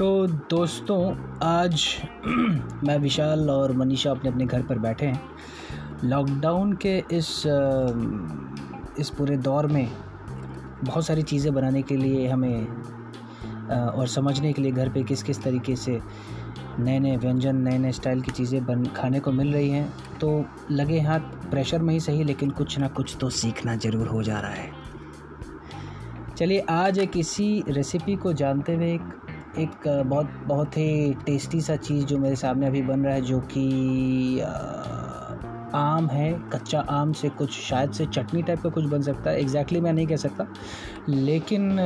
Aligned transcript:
तो 0.00 0.26
दोस्तों, 0.50 1.14
आज 1.42 1.84
मैं 2.84 2.96
विशाल 2.98 3.50
और 3.50 3.72
मनीषा 3.72 4.10
अपने 4.10 4.30
अपने 4.30 4.44
घर 4.46 4.62
पर 4.62 4.78
बैठे 4.78 5.06
हैं। 5.06 5.20
लॉकडाउन 6.04 6.72
के 6.72 6.96
इस 7.12 7.42
इस 8.98 9.10
पूरे 9.10 9.36
दौर 9.36 9.66
में 9.66 9.88
बहुत 10.84 11.06
सारी 11.06 11.22
चीज़ें 11.22 11.52
बनाने 11.54 11.82
के 11.82 11.96
लिए 11.96 12.28
हमें 12.28 12.66
और 13.68 14.06
समझने 14.06 14.52
के 14.52 14.62
लिए 14.62 14.72
घर 14.72 14.88
पे 14.88 15.02
किस 15.02 15.22
किस 15.22 15.42
तरीके 15.42 15.76
से 15.76 16.00
नए 16.78 16.98
नए 16.98 17.16
व्यंजन 17.16 17.56
नए 17.56 17.78
नए 17.78 17.92
स्टाइल 17.92 18.20
की 18.20 18.30
चीज़ें 18.30 18.64
बन, 18.66 18.84
खाने 18.86 19.20
को 19.20 19.32
मिल 19.32 19.52
रही 19.52 19.70
हैं। 19.70 20.18
तो 20.20 20.44
लगे 20.70 21.00
हाथ 21.00 21.20
प्रेशर 21.50 21.82
में 21.82 21.94
ही 21.94 22.00
सही, 22.00 22.24
लेकिन 22.24 22.50
कुछ 22.50 22.78
ना 22.78 22.88
कुछ 22.88 23.16
तो 23.20 23.30
सीखना 23.30 23.76
ज़रूर 23.76 24.06
हो 24.06 24.22
जा 24.22 24.40
रहा 24.40 24.50
है। 24.50 24.72
चलिए, 26.36 26.66
आज 26.70 26.98
एक 26.98 27.16
इसी 27.16 27.64
रेसिपी 27.68 28.16
को 28.16 28.32
जानते 28.32 28.74
हुए 28.74 28.94
एक 28.94 29.29
एक 29.58 30.04
बहुत 30.06 30.30
बहुत 30.46 30.76
ही 30.76 31.14
टेस्टी 31.26 31.60
सा 31.60 31.76
चीज़ 31.76 32.04
जो 32.06 32.18
मेरे 32.18 32.36
सामने 32.36 32.66
अभी 32.66 32.82
बन 32.82 33.04
रहा 33.04 33.14
है, 33.14 33.20
जो 33.20 33.40
कि 33.40 34.40
आम 35.74 36.06
है, 36.12 36.32
कच्चा 36.52 36.80
आम 36.80 37.12
से 37.12 37.28
कुछ, 37.28 37.50
शायद 37.50 37.92
से 37.92 38.06
चटनी 38.06 38.42
टाइप 38.42 38.60
का 38.62 38.68
कुछ 38.68 38.84
बन 38.84 39.02
सकता 39.02 39.30
है। 39.30 39.40
एग्जैक्टली 39.40 39.78
exactly 39.78 39.82
मैं 39.82 39.92
नहीं 39.92 40.06
कह 40.06 40.16
सकता। 40.16 40.46
लेकिन 41.08 41.76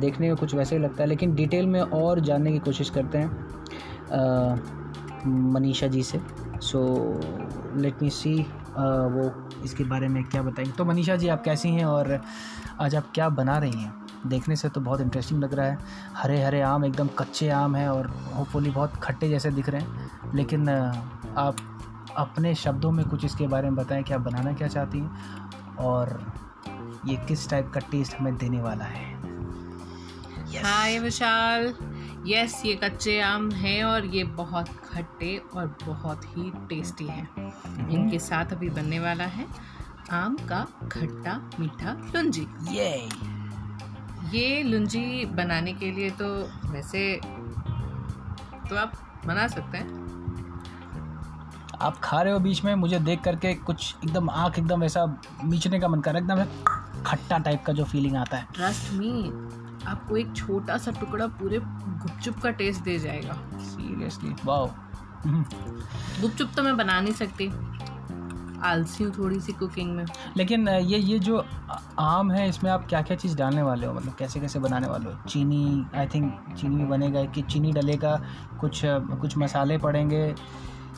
देखने 0.00 0.28
में 0.28 0.36
कुछ 0.36 0.54
वैसे 0.54 0.76
ही 0.76 0.82
लगता 0.82 1.02
है। 1.02 1.08
लेकिन 1.08 1.34
डिटेल 1.34 1.66
में 1.66 1.80
और 1.80 2.20
जानने 2.20 2.52
की 2.52 2.58
कोशिश 2.58 2.90
करते 2.90 3.18
हैं 3.18 3.30
मनीषा 5.52 5.86
जी 5.86 6.02
से। 6.02 6.20
सो 6.62 7.20
लेट 7.76 8.02
मी 8.02 8.10
सी 8.10 8.34
वो 8.76 9.48
इसके 9.64 9.84
बारे 9.84 10.08
में 10.08 10.22
क्या 10.24 10.42
बताएँगे। 10.42 10.72
तो 10.72 10.84
मनीषा 10.84 11.16
जी 11.16 11.28
आप 11.28 11.42
कैसी 11.44 11.68
हैं 11.68 11.84
और 11.84 12.20
आज 12.80 12.96
आप 12.96 13.04
क्या 13.14 13.28
बना 13.28 13.58
रही 13.58 13.80
हैं? 13.80 14.01
देखने 14.26 14.56
से 14.56 14.68
तो 14.68 14.80
बहुत 14.80 15.00
इंटरेस्टिंग 15.00 15.42
लग 15.42 15.54
रहा 15.54 15.66
है। 15.66 15.78
हरे 16.14 16.42
हरे 16.42 16.60
आम 16.62 16.84
एकदम 16.84 17.08
कच्चे 17.18 17.48
आम 17.50 17.76
हैं 17.76 17.88
और 17.88 18.06
होपफुली 18.34 18.70
बहुत 18.70 18.96
खट्टे 18.96 19.28
जैसे 19.28 19.50
दिख 19.50 19.68
रहे 19.68 19.80
हैं। 19.80 20.34
लेकिन 20.34 20.68
आप 20.68 21.56
अपने 22.16 22.54
शब्दों 22.54 22.90
में 22.90 23.08
कुछ 23.08 23.24
इसके 23.24 23.46
बारे 23.46 23.70
में 23.70 23.76
बताएँ 23.76 24.02
कि 24.02 24.14
आप 24.14 24.20
बनाना 24.20 24.52
क्या 24.52 24.68
चाहती 24.68 24.98
हैं 24.98 25.76
और 25.76 26.32
ये 27.06 27.16
किस 27.28 27.48
टाइप 27.50 27.70
का 27.74 27.80
टेस्ट 27.80 28.14
हमें 28.14 28.36
देने 28.36 28.60
वाला 28.60 28.84
है। 28.84 29.10
हाय 30.62 30.98
विशाल 30.98 31.74
यस 32.26 32.62
ये 32.64 32.74
कच्चे 32.74 33.20
आम 33.20 33.50
हैं 33.50 33.82
और 33.84 34.06
ये 34.06 34.24
बहुत 34.24 34.68
खट्टे 34.90 35.36
और 35.54 35.66
बहुत 35.86 36.24
ही 36.24 36.50
टेस्टी 36.68 37.06
हैं। 37.06 37.28
हम्म। 37.36 37.90
इनके 37.90 38.18
साथ 38.18 38.52
अभी 38.52 38.68
बनने 38.70 38.98
वाला 39.00 39.24
है 39.24 39.46
आम 40.12 40.36
का 40.48 40.66
खट्टा 40.92 41.50
मीठा 41.60 41.92
लुंजी। 42.14 42.46
ये 42.70 43.08
ये 44.32 44.62
लुंजी 44.62 45.24
बनाने 45.26 45.72
के 45.72 45.90
लिए 45.92 46.10
तो 46.20 46.26
वैसे 46.66 47.20
तो 48.68 48.76
आप 48.76 48.92
बना 49.26 49.46
सकते 49.48 49.78
हैं। 49.78 50.00
आप 51.80 51.98
खा 52.02 52.20
रहे 52.22 52.32
हो 52.32 52.38
बीच 52.38 52.64
में 52.64 52.74
मुझे 52.74 52.98
देख 53.00 53.20
करके 53.20 53.54
कुछ 53.54 53.94
एकदम 54.04 54.30
आँख 54.30 54.58
एकदम 54.58 54.84
ऐसा 54.84 55.04
मीचने 55.44 55.80
का 55.80 55.88
मन 55.88 56.00
कर 56.00 56.14
रहा 56.14 56.34
है 56.34 56.42
एकदम 56.42 57.02
खट्टा 57.02 57.38
टाइप 57.38 57.62
का 57.66 57.72
जो 57.72 57.84
फीलिंग 57.84 58.16
आता 58.16 58.36
है। 58.36 58.46
ट्रस्ट 58.54 58.92
मी 58.92 59.10
आपको 59.86 60.16
एक 60.16 60.34
छोटा 60.36 60.76
सा 60.78 60.90
टुकड़ा 61.00 61.26
पूरे 61.40 61.58
गुपचुप 61.58 62.38
का 62.38 62.50
टेस्ट 62.52 62.82
दे 62.82 62.98
जाएगा। 62.98 63.34
सीरियसली 63.60 64.34
वाओ 64.44 64.70
गुपचुप 65.26 66.50
तो 66.56 66.62
मैं 66.62 66.76
बना 66.76 67.00
नहीं 67.00 67.14
सकती। 67.14 67.48
आलसी 68.64 69.04
हूँ 69.04 69.12
थोड़ी 69.18 69.40
सी 69.40 69.52
कुकिंग 69.52 69.94
में। 69.96 70.04
लेकिन 70.36 70.68
ये 70.68 70.98
ये 70.98 71.18
जो 71.18 71.44
आम 71.98 72.30
है 72.30 72.48
इसमें 72.48 72.70
आप 72.70 72.86
क्या 72.88 73.02
क्या 73.02 73.16
चीज़ 73.16 73.36
डालने 73.36 73.62
वाले 73.62 73.86
हो? 73.86 73.94
मतलब 73.94 74.14
कैसे 74.18 74.40
कैसे 74.40 74.58
बनाने 74.58 74.88
वाले 74.88 75.10
हो? 75.10 75.16
चीनी 75.28 75.86
आई 75.94 76.06
थिंक 76.06 76.56
चीनी 76.60 76.76
भी 76.76 76.84
बनेगा 76.86 77.24
कि 77.24 77.42
चीनी 77.42 77.72
डलेगा 77.72 78.16
कुछ 78.60 78.80
कुछ 79.20 79.36
मसाले 79.38 79.78
पड़ेंगे। 79.78 80.26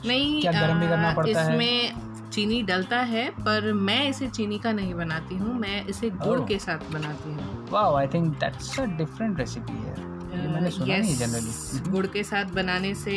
नहीं 0.07 0.41
क्या 0.41 0.53
गर्म 0.53 0.81
भी 0.81 0.89
करना 0.89 1.13
पड़ता 1.15 1.43
इसमें 1.43 1.67
है 1.67 2.31
चीनी 2.31 2.63
डलता 2.63 2.99
है 3.09 3.29
पर 3.41 3.73
मैं 3.73 4.09
इसे 4.09 4.29
चीनी 4.29 4.59
का 4.59 4.73
नहीं 4.73 4.95
बनाती 4.95 5.37
हूँ 5.37 5.55
मैं 5.59 5.85
इसे 5.87 6.11
गुड़ 6.11 6.39
oh. 6.41 6.49
के 6.49 6.59
साथ 6.59 6.93
बनाती 6.93 7.33
हूँ। 7.33 7.67
Wow 7.71 7.95
I 7.97 8.07
think 8.07 8.29
that's 8.39 8.79
a 8.81 8.85
different 8.99 9.39
recipe 9.39 9.73
है 9.73 9.95
ये 10.35 10.49
मैंने 10.49 10.71
सुना 10.71 10.97
नहीं 10.97 11.17
जनरली 11.17 11.91
गुड़ 11.91 12.07
के 12.07 12.23
साथ 12.23 12.53
बनाने 12.55 12.95
से 12.95 13.15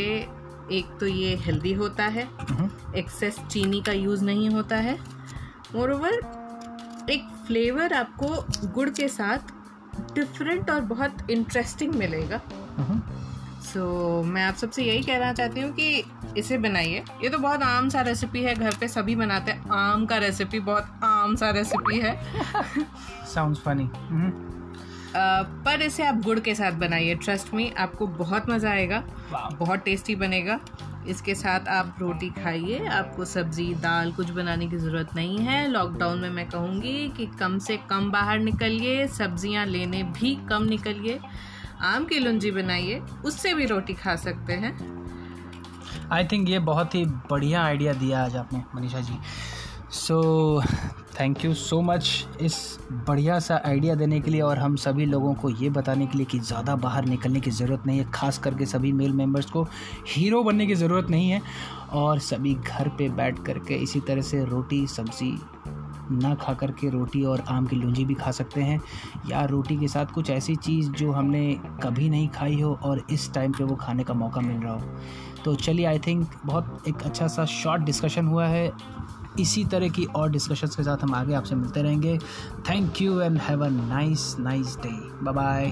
एक 0.71 0.97
तो 0.99 1.07
ये 1.07 1.35
हेल्दी 1.35 1.73
होता 1.73 2.03
है 2.03 2.27
एक्सेस 2.95 3.37
हम्म। 3.39 3.49
चीनी 3.49 3.81
का 3.81 3.91
यूज़ 3.91 4.23
नहीं 4.25 4.49
होता 4.49 4.75
है। 4.75 4.99
मोर 5.75 5.91
ओवर 5.91 7.07
एक 7.09 7.27
फ्लेवर 7.47 7.93
आपको 7.93 8.27
गुड़ 8.67 8.89
के 8.89 9.07
साथ 9.07 9.37
डिफरेंट 10.15 10.69
और 10.69 10.81
बहुत 10.81 11.31
इंटरेस्टिंग 11.31 11.93
मिलेगा। 11.93 12.37
सो 12.37 12.81
हम्म। 12.81 13.01
so, 14.23 14.33
मैं 14.33 14.43
आप 14.43 14.55
सबसे 14.55 14.83
यही 14.83 15.03
कहना 15.03 15.33
चाहती 15.33 15.61
हूँ 15.61 15.71
कि 15.71 16.03
इसे 16.37 16.57
बनाइए। 16.57 17.03
ये 17.23 17.29
तो 17.29 17.37
बहुत 17.37 17.63
आम 17.63 17.89
सा 17.89 18.01
रेसिपी 18.01 18.43
है 18.43 18.55
घर 18.55 18.75
पे 18.79 18.87
सभी 18.87 19.15
बनाते 19.15 19.51
हैं। 19.51 19.69
आम 19.69 20.05
का 20.05 20.17
रेसिपी 20.17 20.59
बहुत 20.59 20.99
आम 21.03 21.35
सा 21.35 21.49
रेसिपी 21.49 21.99
है। 21.99 22.21
साउंड्स 23.33 23.59
फनी 23.59 23.89
पर 25.65 25.81
इसे 25.81 26.03
आप 26.05 26.21
गुड़ 26.23 26.39
के 26.39 26.53
साथ 26.55 26.71
बनाइए 26.79 27.15
ट्रस्ट 27.15 27.53
में 27.53 27.73
आपको 27.75 28.07
बहुत 28.07 28.49
मज़ा 28.49 28.69
आएगा 28.71 29.03
बहुत 29.31 29.79
टेस्टी 29.79 30.15
बनेगा। 30.15 30.59
इसके 31.09 31.35
साथ 31.35 31.67
आप 31.69 31.95
रोटी 31.99 32.29
खाइए 32.33 32.85
आपको 32.91 33.25
सब्ज़ी 33.25 33.73
दाल 33.75 34.11
कुछ 34.11 34.29
बनाने 34.29 34.67
की 34.67 34.77
ज़रूरत 34.77 35.15
नहीं 35.15 35.37
है। 35.39 35.67
लॉकडाउन 35.67 36.19
में 36.19 36.29
मैं 36.29 36.47
कहूँगी 36.49 37.07
कि 37.17 37.25
कम 37.39 37.57
से 37.59 37.77
कम 37.89 38.09
बाहर 38.11 38.39
निकलिए 38.39 39.07
सब्ज़ियाँ 39.09 39.65
लेने 39.65 40.03
भी 40.11 40.35
कम 40.49 40.63
निकलिए 40.63 41.19
आम 41.85 42.05
की 42.05 42.19
लुंजी 42.19 42.51
बनाइए 42.51 43.01
उससे 43.25 43.53
भी 43.53 43.65
रोटी 43.65 43.93
खा 43.93 44.15
सकते 44.17 44.53
हैं। 44.53 44.75
आई 46.11 46.25
थिंक 46.25 46.49
ये 46.49 46.59
बहुत 46.61 46.95
ही 46.95 47.05
बढ़िया 47.29 47.63
आइडिया 47.63 47.93
दिया 47.93 48.23
आज 48.23 48.35
आपने 48.35 48.63
Manisha 48.75 48.99
ji. 49.01 49.19
So 49.91 50.61
thank 51.19 51.43
you 51.45 51.53
so 51.53 51.81
much 51.81 52.27
इस 52.41 52.57
बढ़िया 53.07 53.37
सा 53.39 53.59
आइडिया 53.65 53.93
देने 53.95 54.19
के 54.21 54.31
लिए 54.31 54.41
और 54.41 54.59
हम 54.59 54.75
सभी 54.75 55.05
लोगों 55.05 55.33
को 55.33 55.49
ये 55.51 55.69
बताने 55.69 56.07
के 56.07 56.17
लिए 56.17 56.25
कि 56.25 56.39
ज़्यादा 56.39 56.75
बाहर 56.75 57.05
निकलने 57.05 57.39
की 57.39 57.51
ज़रूरत 57.51 57.85
नहीं 57.87 57.99
है, 57.99 58.05
ख़ास 58.13 58.37
करके 58.37 58.65
सभी 58.65 58.91
मेल 58.91 59.13
मेंबर्स 59.13 59.49
को 59.51 59.63
हीरो 60.07 60.43
बनने 60.43 60.65
की 60.67 60.75
ज़रूरत 60.75 61.09
नहीं 61.09 61.29
है 61.29 61.41
और 61.93 62.19
सभी 62.19 62.53
घर 62.55 62.89
पे 62.97 63.09
बैठ 63.11 63.39
करके 63.45 63.75
इसी 63.75 63.99
तरह 63.99 64.21
से 64.21 64.43
रोटी, 64.45 64.85
सब्ज़ी 64.87 65.37
ना 66.11 66.33
खा 66.35 66.53
कर 66.53 66.71
के 66.71 66.89
रोटी 66.89 67.23
और 67.25 67.43
आम 67.49 67.65
की 67.67 67.75
लूंजी 67.75 68.03
भी 68.05 68.13
खा 68.13 68.31
सकते 68.31 68.61
हैं। 68.61 68.79
या 69.29 69.43
रोटी 69.45 69.77
के 69.77 69.87
साथ 69.87 70.13
कुछ 70.13 70.29
ऐसी 70.29 70.55
चीज़ 70.55 70.89
जो 70.91 71.11
हमने 71.11 71.53
कभी 71.83 72.09
नहीं 72.09 72.27
खाई 72.29 72.59
हो 72.61 72.73
और 72.83 73.05
इस 73.11 73.33
टाइम 73.33 73.51
पे 73.51 73.63
वो 73.63 73.75
खाने 73.75 74.03
का 74.03 74.13
मौका 74.13 74.41
मिल 74.41 74.57
रहा 74.57 74.73
हो। 74.73 74.95
तो 75.45 75.55
चलिए 75.55 75.85
आई 75.85 75.99
थिंक 75.99 76.27
बहुत 76.45 76.87
एक 76.87 77.01
अच्छा 77.01 77.27
सा 77.27 77.45
शॉर्ट 77.45 77.83
डिस्कशन 77.83 78.27
हुआ 78.27 78.47
है। 78.47 78.71
इसी 79.39 79.65
तरह 79.65 79.89
की 79.89 80.05
और 80.05 80.31
डिस्कशंस 80.31 80.75
के 80.75 80.83
साथ 80.83 80.97
हम 80.97 81.15
आगे 81.15 81.33
आपसे 81.33 81.55
मिलते 81.55 81.81
रहेंगे। 81.81 82.17
Thank 82.69 83.01
you 83.01 83.21
and 83.21 83.37
have 83.37 83.65
a 83.65 83.69
nice 83.69 84.35
nice 84.39 84.77
day 84.77 84.89
bye 85.23 85.33
bye 85.33 85.65